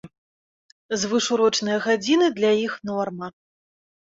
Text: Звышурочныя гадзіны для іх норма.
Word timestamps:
Звышурочныя 1.01 1.77
гадзіны 1.85 2.31
для 2.41 2.51
іх 2.65 2.73
норма. 2.93 3.27